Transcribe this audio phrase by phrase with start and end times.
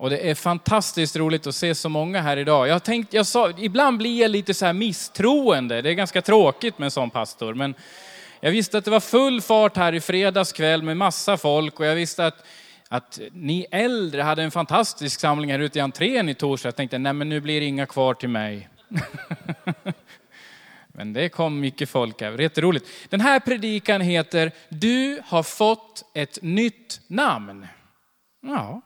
[0.00, 2.68] Och det är fantastiskt roligt att se så många här idag.
[2.68, 5.82] Jag tänkt, jag sa, ibland blir jag lite så här misstroende.
[5.82, 7.54] Det är ganska tråkigt med en sån pastor.
[7.54, 7.74] Men
[8.40, 11.86] jag visste att det var full fart här i fredags kväll med massa folk och
[11.86, 12.44] jag visste att,
[12.88, 16.66] att ni äldre hade en fantastisk samling här ute i entrén i torsdag.
[16.66, 18.68] Jag tänkte, nej men nu blir det inga kvar till mig.
[20.88, 22.86] men det kom mycket folk här, jätteroligt.
[23.08, 27.66] Den här predikan heter Du har fått ett nytt namn.
[28.42, 28.80] Ja,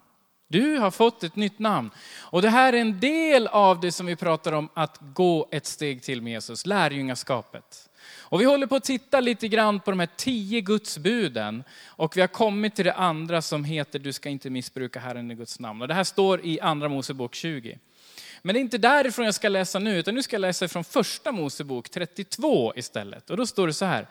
[0.54, 1.90] du har fått ett nytt namn.
[2.20, 5.66] Och det här är en del av det som vi pratar om att gå ett
[5.66, 7.88] steg till med Jesus, lärjungaskapet.
[8.18, 11.64] Och vi håller på att titta lite grann på de här tio gudsbuden.
[11.86, 15.34] Och vi har kommit till det andra som heter du ska inte missbruka Herren i
[15.34, 15.82] Guds namn.
[15.82, 17.78] Och det här står i andra Mosebok 20.
[18.42, 20.84] Men det är inte därifrån jag ska läsa nu, utan nu ska jag läsa från
[20.84, 23.30] första Mosebok 32 istället.
[23.30, 24.06] Och då står det så här.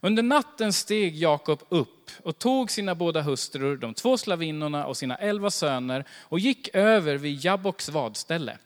[0.00, 5.16] Under natten steg Jakob upp och tog sina båda hustrur, de två slavinnorna och sina
[5.16, 8.58] elva söner och gick över vid Jabboks vadställe.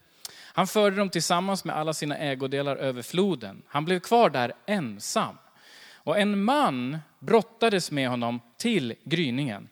[0.53, 3.61] Han förde dem tillsammans med alla sina ägodelar över floden.
[3.67, 5.37] Han blev kvar där ensam.
[5.93, 9.69] Och en man brottades med honom till gryningen.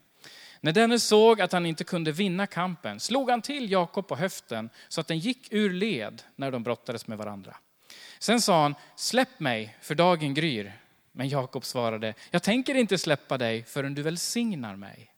[0.62, 4.70] När denne såg att han inte kunde vinna kampen slog han till Jakob på höften
[4.88, 7.56] så att den gick ur led när de brottades med varandra.
[8.20, 10.74] Sen sa han, släpp mig för dagen gryr.
[11.20, 15.14] Men Jakob svarade, jag tänker inte släppa dig förrän du välsignar mig.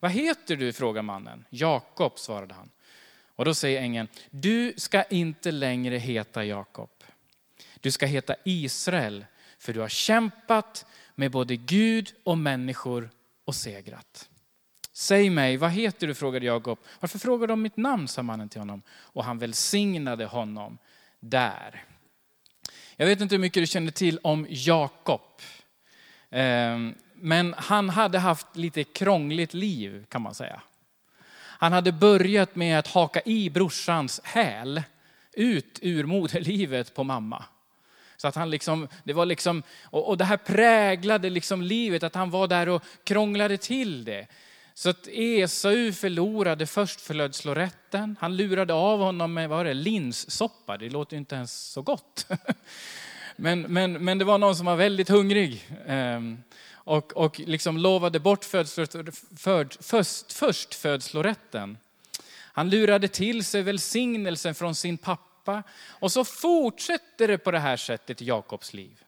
[0.00, 0.72] Vad heter du?
[0.72, 1.44] frågar mannen.
[1.50, 2.70] Jakob, svarade han.
[3.36, 6.90] Och då säger ängeln, du ska inte längre heta Jakob.
[7.80, 9.24] Du ska heta Israel,
[9.58, 13.10] för du har kämpat med både Gud och människor
[13.44, 14.28] och segrat.
[14.92, 16.14] Säg mig, vad heter du?
[16.14, 16.78] frågade Jakob.
[17.00, 18.08] Varför frågar du om mitt namn?
[18.08, 18.82] sa mannen till honom.
[18.90, 20.78] Och han välsignade honom
[21.20, 21.84] där.
[23.00, 25.20] Jag vet inte hur mycket du känner till om Jakob.
[26.30, 30.60] Ehm, men han hade haft lite krångligt liv kan man säga.
[31.34, 34.82] Han hade börjat med att haka i brorsans häl
[35.32, 37.44] ut ur moderlivet på mamma.
[38.16, 42.14] Så att han liksom, det var liksom, och, och det här präglade liksom livet, att
[42.14, 44.26] han var där och krånglade till det.
[44.78, 48.16] Så att Esau förlorade förstfödslorätten.
[48.20, 50.76] Han lurade av honom med vad det, linssoppa.
[50.76, 52.26] Det låter inte ens så gott.
[53.36, 55.68] Men, men, men det var någon som var väldigt hungrig.
[55.86, 58.44] Ehm, och, och liksom lovade bort
[59.80, 61.78] förstfödslorätten.
[62.32, 65.62] Han lurade till sig välsignelsen från sin pappa.
[65.88, 69.04] Och så fortsätter det på det här sättet i Jakobs liv.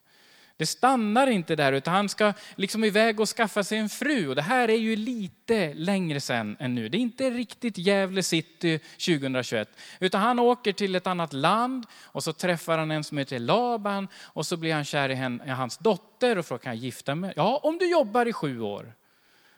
[0.60, 4.28] Det stannar inte där, utan han ska liksom iväg och skaffa sig en fru.
[4.28, 6.88] Och det här är ju lite längre sen än nu.
[6.88, 9.68] Det är inte riktigt Gävle city 2021.
[10.00, 14.08] Utan han åker till ett annat land och så träffar han en som heter Laban.
[14.18, 15.08] Och så blir han kär
[15.46, 17.32] i hans dotter och frågar, kan jag gifta mig?
[17.36, 18.94] Ja, om du jobbar i sju år.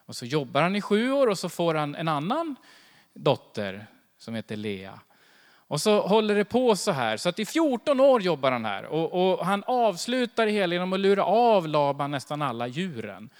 [0.06, 2.56] Och så jobbar han i sju år och så får han en annan
[3.14, 3.86] dotter
[4.18, 5.00] som heter Lea.
[5.72, 8.84] Och så håller det på så här, så att i 14 år jobbar han här.
[8.84, 13.30] Och, och han avslutar det hela genom att lura av Laban nästan alla djuren.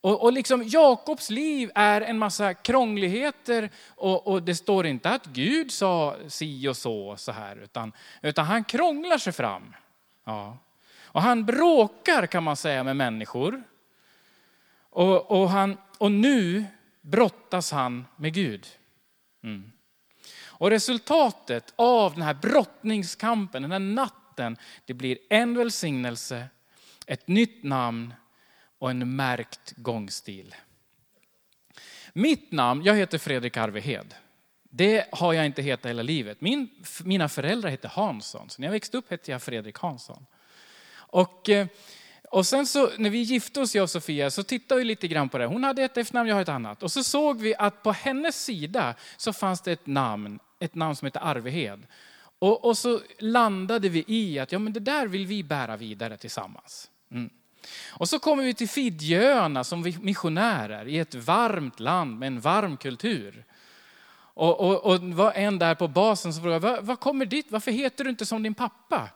[0.00, 5.26] Och, och liksom Jakobs liv är en massa krångligheter och, och, det står inte att
[5.26, 9.74] Gud sa si och så, så här, utan, utan han krånglar sig fram.
[10.24, 10.58] Ja.
[11.02, 13.62] Och han bråkar kan man säga med människor.
[14.90, 16.64] Och, och, han, och nu
[17.00, 18.66] brottas han med Gud.
[19.42, 19.72] Mm.
[20.58, 24.56] Och resultatet av den här brottningskampen, den här natten,
[24.86, 26.48] det blir en välsignelse,
[27.06, 28.14] ett nytt namn
[28.78, 30.54] och en märkt gångstil.
[32.12, 34.14] Mitt namn, jag heter Fredrik Arvehed.
[34.62, 36.40] Det har jag inte hetat hela livet.
[36.40, 36.68] Min,
[37.04, 40.26] mina föräldrar hette Hansson, så när jag växte upp hette jag Fredrik Hansson.
[40.96, 41.66] Och eh,
[42.30, 45.28] och sen så när vi gifte oss, jag och Sofia, så tittade vi lite grann
[45.28, 45.46] på det.
[45.46, 46.82] Hon hade ett efternamn, jag har ett annat.
[46.82, 50.96] Och så såg vi att på hennes sida så fanns det ett namn, ett namn
[50.96, 51.86] som heter Arvehed.
[52.38, 56.16] Och, och så landade vi i att ja, men det där vill vi bära vidare
[56.16, 56.90] tillsammans.
[57.10, 57.30] Mm.
[57.90, 62.76] Och så kommer vi till Fidjöarna som missionärer i ett varmt land med en varm
[62.76, 63.44] kultur.
[64.38, 67.46] Och, och, och var en där på basen som frågade, vad, vad kommer dit?
[67.48, 69.10] Varför heter du inte som din pappa?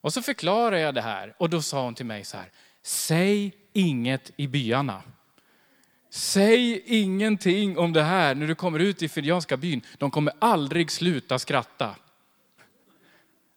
[0.00, 2.50] Och så förklarade jag det här och då sa hon till mig så här,
[2.82, 5.02] säg inget i byarna.
[6.14, 9.82] Säg ingenting om det här när du kommer ut i Filianska byn.
[9.98, 11.96] De kommer aldrig sluta skratta.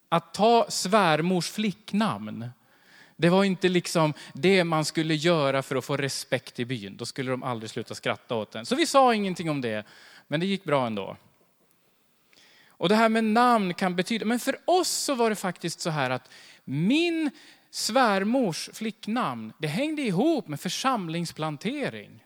[0.09, 2.49] Att ta svärmors flicknamn,
[3.17, 6.97] det var inte liksom det man skulle göra för att få respekt i byn.
[6.97, 8.65] Då skulle de aldrig sluta skratta åt den.
[8.65, 9.85] Så vi sa ingenting om det,
[10.27, 11.17] men det gick bra ändå.
[12.67, 15.89] Och det här med namn kan betyda, men för oss så var det faktiskt så
[15.89, 16.29] här att
[16.63, 17.31] min
[17.71, 22.23] svärmors flicknamn, det hängde ihop med församlingsplantering.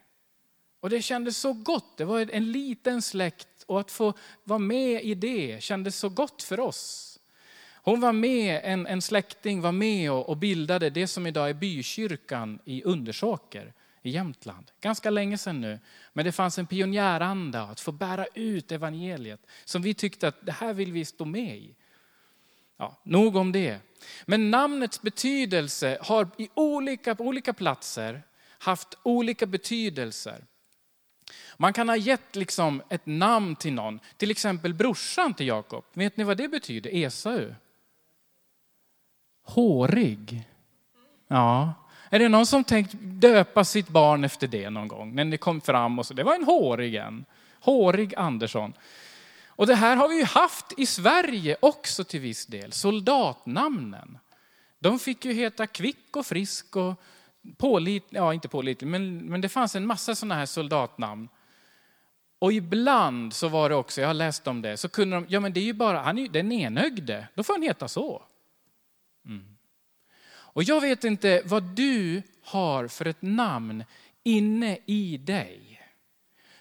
[0.81, 4.13] Och det kändes så gott, det var en liten släkt och att få
[4.43, 7.07] vara med i det kändes så gott för oss.
[7.83, 11.53] Hon var med, en, en släkting var med och, och bildade det som idag är
[11.53, 13.73] bykyrkan i Undersåker
[14.03, 14.71] i Jämtland.
[14.81, 15.79] Ganska länge sedan nu.
[16.13, 20.51] Men det fanns en pionjäranda att få bära ut evangeliet som vi tyckte att det
[20.51, 21.75] här vill vi stå med i.
[22.77, 23.79] Ja, nog om det.
[24.25, 28.23] Men namnets betydelse har i olika, på olika platser
[28.59, 30.45] haft olika betydelser.
[31.57, 35.83] Man kan ha gett liksom ett namn till någon, till exempel brorsan till Jakob.
[35.93, 36.95] Vet ni vad det betyder?
[36.95, 37.53] Esau.
[39.43, 40.47] Hårig.
[41.27, 41.73] Ja.
[42.09, 45.15] Är det någon som tänkt döpa sitt barn efter det någon gång?
[45.15, 47.25] När det kom fram och så, det var en hårig en.
[47.59, 48.73] Hårig Andersson.
[49.47, 54.17] Och det här har vi ju haft i Sverige också till viss del, soldatnamnen.
[54.79, 57.01] De fick ju heta Kvick och Frisk och
[57.57, 61.29] pålitlig, ja inte pålitlig, men, men det fanns en massa sådana här soldatnamn.
[62.39, 65.39] Och ibland så var det också, jag har läst om det, så kunde de, ja
[65.39, 68.23] men det är ju bara, han är ju den enögde, då får han heta så.
[69.25, 69.57] Mm.
[70.53, 73.83] Och jag vet inte vad du har för ett namn
[74.23, 75.81] inne i dig.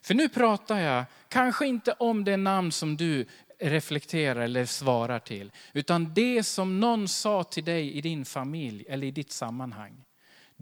[0.03, 3.27] För nu pratar jag kanske inte om det namn som du
[3.59, 9.07] reflekterar eller svarar till, utan det som någon sa till dig i din familj eller
[9.07, 10.05] i ditt sammanhang.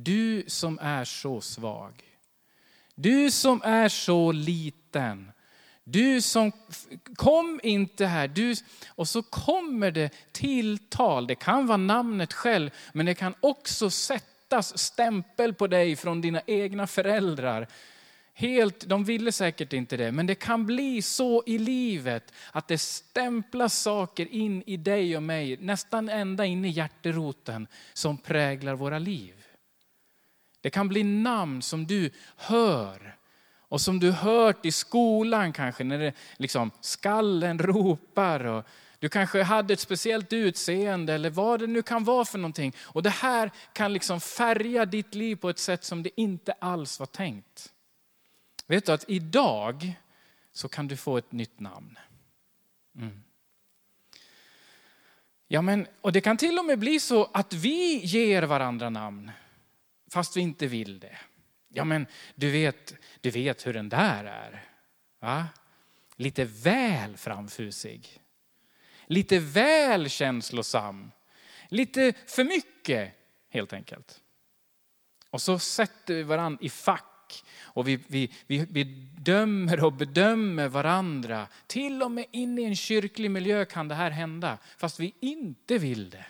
[0.01, 2.03] Du som är så svag.
[2.95, 5.33] Du som är så liten.
[5.85, 6.53] Du som
[7.17, 8.29] kom inte här.
[8.29, 8.55] Du,
[8.89, 11.27] och så kommer det tilltal.
[11.27, 16.43] Det kan vara namnet själv, men det kan också sättas stämpel på dig från dina
[16.47, 17.69] egna föräldrar.
[18.35, 22.79] Helt, de ville säkert inte det, men det kan bli så i livet att det
[22.79, 28.99] stämplas saker in i dig och mig, nästan ända in i hjärteroten, som präglar våra
[28.99, 29.38] liv.
[30.61, 33.17] Det kan bli namn som du hör
[33.69, 38.45] och som du hört i skolan kanske, när det liksom skallen ropar.
[38.45, 38.65] Och
[38.99, 42.75] du kanske hade ett speciellt utseende eller vad det nu kan vara för någonting.
[42.79, 47.01] Och det här kan liksom färga ditt liv på ett sätt som det inte alls
[47.01, 47.73] var tänkt.
[48.67, 49.95] Vet du att idag
[50.53, 51.99] så kan du få ett nytt namn.
[52.97, 53.23] Mm.
[55.49, 59.31] Ja, men, och det kan till och med bli så att vi ger varandra namn
[60.11, 61.19] fast vi inte vill det.
[61.69, 64.65] Ja, men du vet, du vet hur den där är.
[65.21, 65.49] Va?
[66.17, 68.23] Lite väl framfusig.
[69.07, 71.11] Lite väl känslosam.
[71.69, 73.15] Lite för mycket,
[73.49, 74.21] helt enkelt.
[75.31, 78.85] Och så sätter vi varandra i fack och vi, vi, vi, vi
[79.19, 81.49] dömer och bedömer varandra.
[81.67, 85.79] Till och med inne i en kyrklig miljö kan det här hända, fast vi inte
[85.79, 86.27] vill det.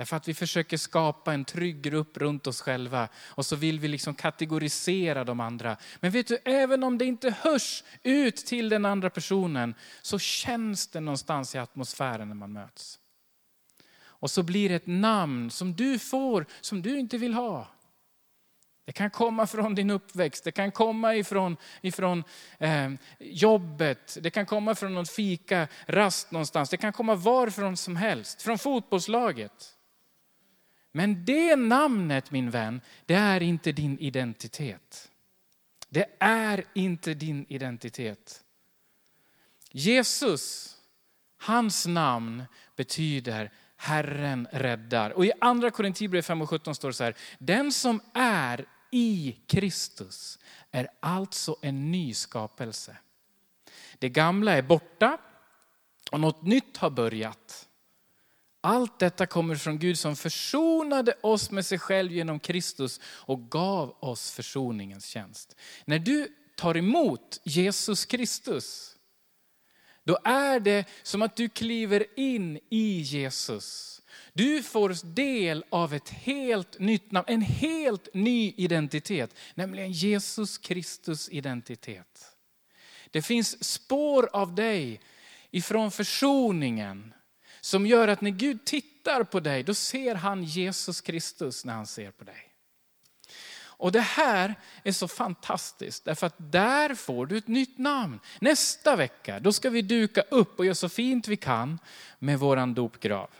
[0.00, 3.88] Därför att vi försöker skapa en trygg grupp runt oss själva och så vill vi
[3.88, 5.76] liksom kategorisera de andra.
[6.00, 10.86] Men vet du, även om det inte hörs ut till den andra personen så känns
[10.86, 12.98] det någonstans i atmosfären när man möts.
[14.02, 17.68] Och så blir det ett namn som du får som du inte vill ha.
[18.84, 22.24] Det kan komma från din uppväxt, det kan komma ifrån, ifrån
[22.58, 26.70] eh, jobbet, det kan komma från någon fika, rast någonstans.
[26.70, 29.76] Det kan komma varifrån som helst, från fotbollslaget.
[30.92, 35.10] Men det namnet min vän, det är inte din identitet.
[35.88, 38.44] Det är inte din identitet.
[39.70, 40.76] Jesus,
[41.38, 42.44] hans namn
[42.76, 45.10] betyder Herren räddar.
[45.10, 49.38] Och i andra Korinthierbrevet 5 och 17 står det så här, den som är i
[49.46, 50.38] Kristus
[50.70, 52.96] är alltså en ny skapelse.
[53.98, 55.18] Det gamla är borta
[56.12, 57.68] och något nytt har börjat.
[58.60, 63.96] Allt detta kommer från Gud som försonade oss med sig själv genom Kristus och gav
[64.00, 65.56] oss försoningens tjänst.
[65.84, 68.96] När du tar emot Jesus Kristus,
[70.04, 74.00] då är det som att du kliver in i Jesus.
[74.32, 81.28] Du får del av ett helt nytt namn, en helt ny identitet, nämligen Jesus Kristus
[81.28, 82.36] identitet.
[83.10, 85.00] Det finns spår av dig
[85.50, 87.14] ifrån försoningen
[87.60, 91.86] som gör att när Gud tittar på dig, då ser han Jesus Kristus när han
[91.86, 92.50] ser på dig.
[93.80, 98.20] Och det här är så fantastiskt, därför att där får du ett nytt namn.
[98.40, 101.78] Nästa vecka, då ska vi duka upp och göra så fint vi kan
[102.18, 103.30] med våran dopgrav.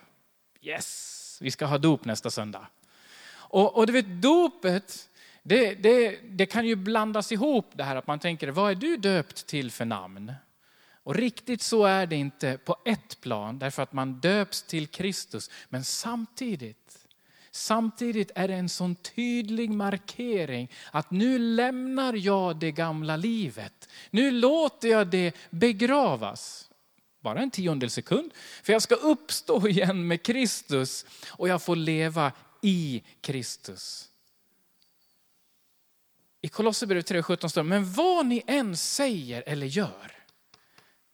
[0.63, 2.67] Yes, vi ska ha dop nästa söndag.
[3.33, 5.09] Och, och du vet, dopet,
[5.43, 8.97] det, det, det kan ju blandas ihop det här att man tänker, vad är du
[8.97, 10.33] döpt till för namn?
[11.03, 15.51] Och riktigt så är det inte på ett plan, därför att man döps till Kristus.
[15.69, 17.07] Men samtidigt
[17.53, 23.89] Samtidigt är det en sån tydlig markering att nu lämnar jag det gamla livet.
[24.11, 26.71] Nu låter jag det begravas.
[27.21, 28.33] Bara en tiondel sekund.
[28.63, 34.09] För jag ska uppstå igen med Kristus och jag får leva i Kristus.
[36.43, 40.20] I Kolosserbrevet 3.17 står det, men vad ni än säger eller gör,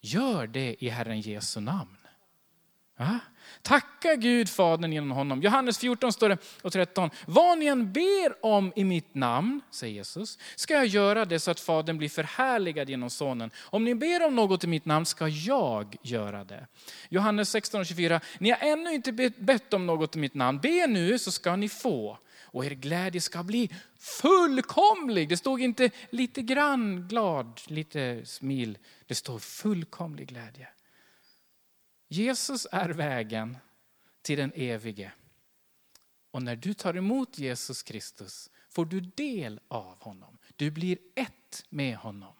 [0.00, 1.97] gör det i Herren Jesu namn.
[2.99, 3.21] Va?
[3.62, 5.43] Tacka Gud Fadern genom honom.
[5.43, 7.11] Johannes 14 står det och 13.
[7.26, 11.50] Vad ni än ber om i mitt namn, säger Jesus, ska jag göra det så
[11.50, 13.50] att Fadern blir förhärligad genom Sonen.
[13.57, 16.67] Om ni ber om något i mitt namn ska jag göra det.
[17.09, 18.21] Johannes 16 och 24.
[18.38, 20.61] Ni har ännu inte bett om något i mitt namn.
[20.61, 22.19] Be nu så ska ni få
[22.57, 25.29] och er glädje ska bli fullkomlig.
[25.29, 28.79] Det stod inte lite grann glad, lite smil.
[29.07, 30.69] Det står fullkomlig glädje.
[32.09, 33.59] Jesus är vägen
[34.23, 35.13] till den evige.
[36.31, 40.39] Och när du tar emot Jesus Kristus får du del av honom.
[40.57, 42.35] Du blir ett med honom.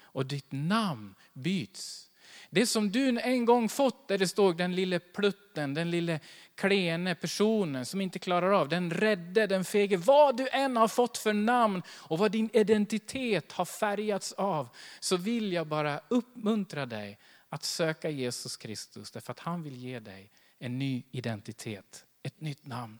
[0.00, 2.10] Och ditt namn byts
[2.50, 6.20] det som du en gång fått där det stod den lille plutten, den lille
[6.58, 11.18] klene personen som inte klarar av, den rädde, den fege, vad du än har fått
[11.18, 14.68] för namn och vad din identitet har färgats av,
[15.00, 20.00] så vill jag bara uppmuntra dig att söka Jesus Kristus, därför att han vill ge
[20.00, 22.98] dig en ny identitet, ett nytt namn.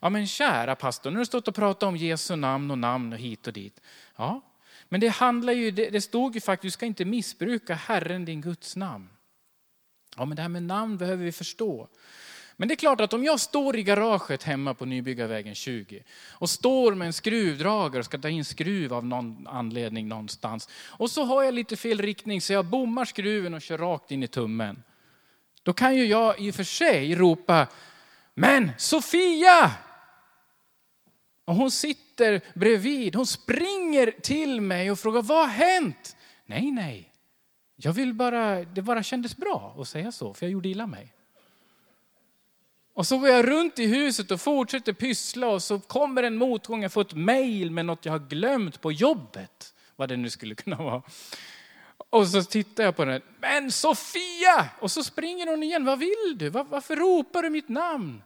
[0.00, 3.12] Ja men kära pastor, nu har du stått och pratat om Jesu namn och namn
[3.12, 3.80] och hit och dit.
[4.16, 4.40] Ja,
[4.88, 8.76] men det handlar ju, det, stod ju faktiskt, du ska inte missbruka Herren din Guds
[8.76, 9.08] namn.
[10.16, 11.88] Ja men det här med namn behöver vi förstå.
[12.56, 16.50] Men det är klart att om jag står i garaget hemma på Nybyggarvägen 20 och
[16.50, 20.68] står med en skruvdragare och ska ta in skruv av någon anledning någonstans.
[20.86, 24.22] Och så har jag lite fel riktning så jag bommar skruven och kör rakt in
[24.22, 24.82] i tummen.
[25.62, 27.66] Då kan ju jag i och för sig ropa,
[28.34, 29.70] men Sofia!
[31.44, 36.16] Och hon sitter bredvid, hon springer till mig och frågar, vad har hänt?
[36.46, 37.12] Nej, nej,
[37.76, 41.13] jag vill bara, det bara kändes bra att säga så, för jag gjorde illa mig.
[42.94, 46.82] Och så går jag runt i huset och fortsätter pyssla och så kommer en motgång,
[46.82, 49.74] jag får ett mejl med något jag har glömt på jobbet.
[49.96, 51.02] Vad det nu skulle kunna vara.
[52.10, 53.22] Och så tittar jag på den.
[53.40, 54.68] Men Sofia!
[54.80, 55.84] Och så springer hon igen.
[55.84, 56.50] Vad vill du?
[56.50, 58.22] varför ropar du mitt namn?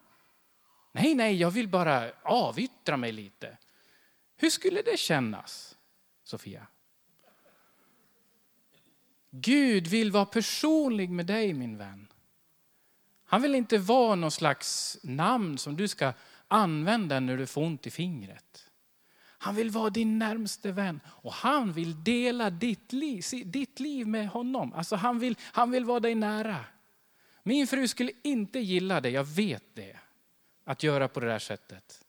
[0.93, 3.57] Nej, nej, jag vill bara avyttra mig lite.
[4.37, 5.77] Hur skulle det kännas,
[6.25, 6.67] Sofia?
[9.31, 12.09] Gud vill vara personlig med dig, min vän.
[13.31, 16.13] Han vill inte vara någon slags namn som du ska
[16.49, 18.71] använda när du får ont i fingret.
[19.41, 24.29] Han vill vara din närmste vän och han vill dela ditt liv, ditt liv med
[24.29, 24.73] honom.
[24.73, 26.65] Alltså han, vill, han vill vara dig nära.
[27.43, 29.97] Min fru skulle inte gilla det, jag vet det.
[30.65, 32.05] Att göra på det där sättet.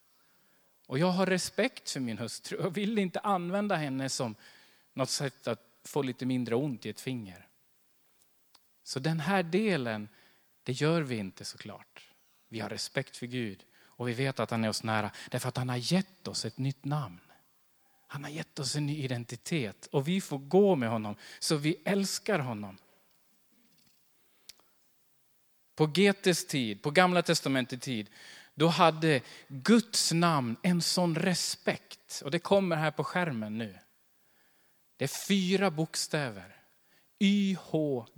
[0.86, 4.34] Och jag har respekt för min hustru och vill inte använda henne som
[4.94, 7.46] något sätt att få lite mindre ont i ett finger.
[8.82, 10.08] Så den här delen
[10.70, 12.08] det gör vi inte såklart.
[12.48, 15.56] Vi har respekt för Gud och vi vet att han är oss nära därför att
[15.56, 17.20] han har gett oss ett nytt namn.
[18.06, 21.76] Han har gett oss en ny identitet och vi får gå med honom så vi
[21.84, 22.78] älskar honom.
[25.74, 28.10] På Getes tid, på gamla testamentets tid,
[28.54, 32.22] då hade Guds namn en sån respekt.
[32.24, 33.78] Och det kommer här på skärmen nu.
[34.96, 36.56] Det är fyra bokstäver.
[37.18, 38.12] Y-H-W-H.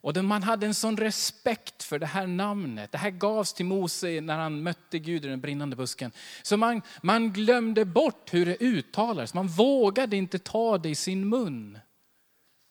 [0.00, 2.92] Och man hade en sån respekt för det här namnet.
[2.92, 6.12] Det här gavs till Mose när han mötte Gud i den brinnande busken.
[6.42, 9.34] Så man, man glömde bort hur det uttalades.
[9.34, 11.78] Man vågade inte ta det i sin mun.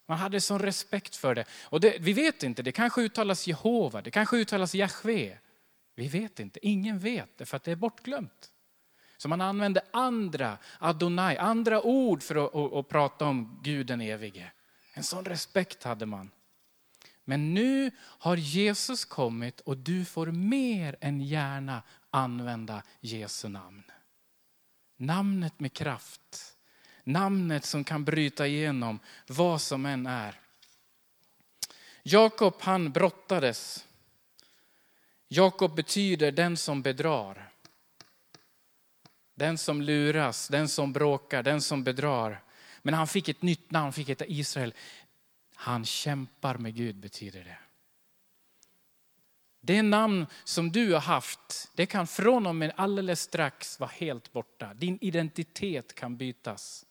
[0.07, 1.45] Man hade sån respekt för det.
[1.63, 5.37] Och det, vi vet inte, det kanske uttalas Jehova, det kanske uttalas Jahve.
[5.95, 8.51] Vi vet inte, ingen vet det för att det är bortglömt.
[9.17, 14.01] Så man använde andra, Adonai, andra ord för att, att, att prata om Gud den
[14.01, 14.51] evige.
[14.93, 16.31] En sån respekt hade man.
[17.29, 23.83] Men nu har Jesus kommit och du får mer än gärna använda Jesu namn.
[24.97, 26.55] Namnet med kraft.
[27.03, 30.39] Namnet som kan bryta igenom vad som än är.
[32.03, 33.85] Jakob han brottades.
[35.27, 37.49] Jakob betyder den som bedrar.
[39.35, 42.43] Den som luras, den som bråkar, den som bedrar.
[42.81, 44.73] Men han fick ett nytt namn, fick heta Israel.
[45.59, 47.57] Han kämpar med Gud betyder det.
[49.61, 54.33] Det namn som du har haft, det kan från och med alldeles strax vara helt
[54.33, 54.73] borta.
[54.73, 56.85] Din identitet kan bytas.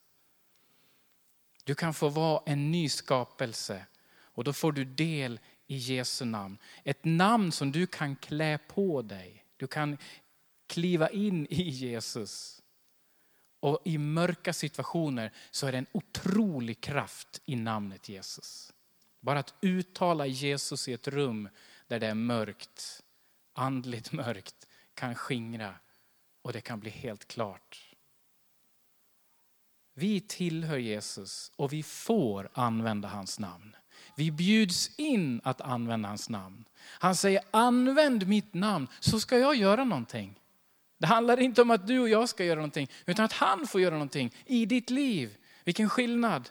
[1.64, 6.58] Du kan få vara en ny skapelse och då får du del i Jesu namn.
[6.84, 9.44] Ett namn som du kan klä på dig.
[9.56, 9.98] Du kan
[10.66, 12.62] kliva in i Jesus.
[13.60, 18.72] Och i mörka situationer så är det en otrolig kraft i namnet Jesus.
[19.20, 21.48] Bara att uttala Jesus i ett rum
[21.86, 23.02] där det är mörkt,
[23.52, 25.74] andligt mörkt, kan skingra
[26.42, 27.96] och det kan bli helt klart.
[29.94, 33.76] Vi tillhör Jesus och vi får använda hans namn.
[34.16, 36.64] Vi bjuds in att använda hans namn.
[36.78, 40.40] Han säger använd mitt namn så ska jag göra någonting.
[40.98, 43.80] Det handlar inte om att du och jag ska göra någonting, utan att han får
[43.80, 45.36] göra någonting i ditt liv.
[45.64, 46.50] Vilken skillnad.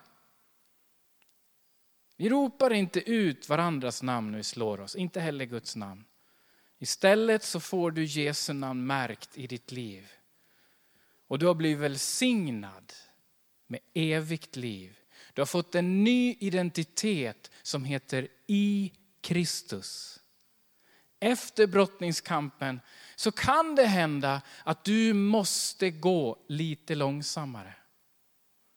[2.18, 6.06] Vi ropar inte ut varandras namn när vi slår oss, inte heller Guds namn.
[6.80, 10.12] Istället så får du Jesu namn märkt i ditt liv.
[11.28, 12.94] Och du har blivit välsignad
[13.68, 14.98] med evigt liv.
[15.34, 20.20] Du har fått en ny identitet som heter i Kristus.
[21.26, 22.80] Efter brottningskampen
[23.16, 27.74] så kan det hända att du måste gå lite långsammare.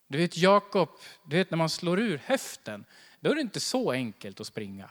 [0.07, 0.89] Du vet Jakob,
[1.27, 2.85] du vet när man slår ur höften,
[3.21, 4.91] då är det inte så enkelt att springa.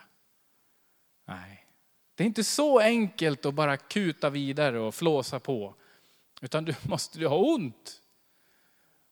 [1.25, 1.67] Nej,
[2.15, 5.75] det är inte så enkelt att bara kuta vidare och flåsa på.
[6.41, 8.01] Utan du måste du ha ont.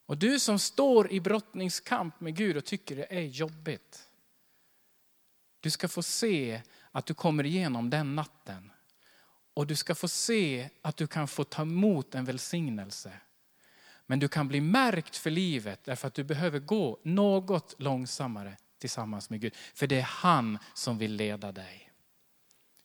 [0.05, 4.04] Och du som står i brottningskamp med Gud och tycker det är jobbigt.
[5.65, 8.71] Du ska få se att du kommer igenom den natten.
[9.53, 13.11] Och du ska få se att du kan få ta emot en välsignelse.
[14.05, 19.29] Men du kan bli märkt för livet därför att du behöver gå något långsammare tillsammans
[19.29, 19.55] med Gud.
[19.55, 21.91] För det är han som vill leda dig.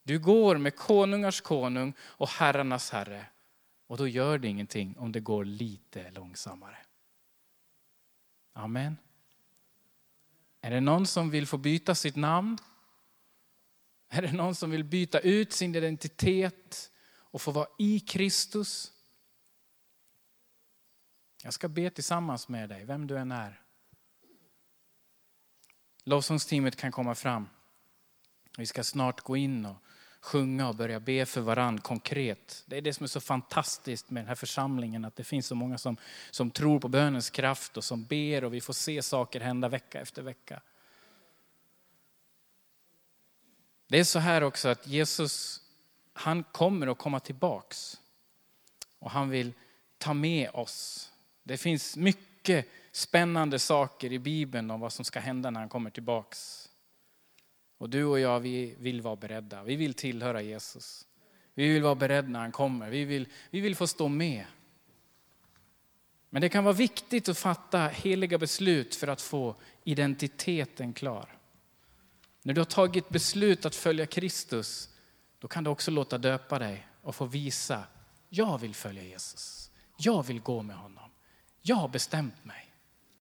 [0.03, 3.27] Du går med konungars konung och herrarnas herre.
[3.87, 6.79] Och då gör det ingenting om det går lite långsammare.
[8.53, 8.97] Amen.
[10.61, 12.59] Är det någon som vill få byta sitt namn?
[14.13, 18.93] Är det någon som vill byta ut sin identitet och få vara i Kristus?
[21.43, 23.61] Jag ska be tillsammans med dig, vem du än är.
[26.05, 27.49] Lovsångsteamet kan komma fram.
[28.59, 29.77] Vi ska snart gå in och
[30.21, 32.65] sjunga och börja be för varandra konkret.
[32.67, 35.55] Det är det som är så fantastiskt med den här församlingen, att det finns så
[35.55, 35.97] många som,
[36.31, 40.01] som tror på bönens kraft och som ber och vi får se saker hända vecka
[40.01, 40.63] efter vecka.
[43.91, 45.61] Det är så här också att Jesus,
[46.13, 48.01] han kommer att komma tillbaks.
[48.99, 49.53] Och han vill
[49.99, 51.11] ta med oss.
[51.43, 55.91] Det finns mycket spännande saker i Bibeln om vad som ska hända när han kommer
[55.91, 56.69] tillbaks.
[57.79, 59.63] Och du och jag, vi vill vara beredda.
[59.63, 61.07] Vi vill tillhöra Jesus.
[61.55, 62.91] Vi vill vara beredda när han kommer.
[62.91, 64.45] Vi vill, vi vill få stå med.
[66.29, 71.40] Men det kan vara viktigt att fatta heliga beslut för att få identiteten klar.
[72.43, 74.89] När du har tagit beslut att följa Kristus,
[75.39, 77.85] då kan du också låta döpa dig och få visa,
[78.29, 79.71] jag vill följa Jesus.
[79.97, 81.11] Jag vill gå med honom.
[81.63, 82.70] Jag har bestämt mig.